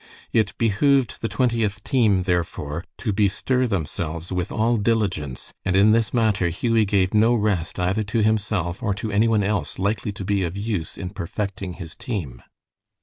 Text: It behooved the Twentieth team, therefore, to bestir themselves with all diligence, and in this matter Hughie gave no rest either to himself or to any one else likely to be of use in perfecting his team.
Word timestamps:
It 0.31 0.57
behooved 0.57 1.17
the 1.21 1.29
Twentieth 1.29 1.83
team, 1.83 2.23
therefore, 2.23 2.85
to 2.97 3.13
bestir 3.13 3.67
themselves 3.67 4.31
with 4.31 4.51
all 4.51 4.77
diligence, 4.77 5.53
and 5.63 5.75
in 5.75 5.91
this 5.91 6.11
matter 6.11 6.49
Hughie 6.49 6.85
gave 6.85 7.13
no 7.13 7.35
rest 7.35 7.79
either 7.79 8.01
to 8.01 8.23
himself 8.23 8.81
or 8.81 8.95
to 8.95 9.11
any 9.11 9.27
one 9.27 9.43
else 9.43 9.77
likely 9.77 10.11
to 10.13 10.25
be 10.25 10.41
of 10.41 10.57
use 10.57 10.97
in 10.97 11.11
perfecting 11.11 11.73
his 11.73 11.95
team. 11.95 12.41